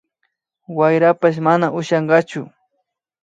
Wayrapash 0.77 1.37
mana 1.47 1.67
ushankachu 1.79 2.41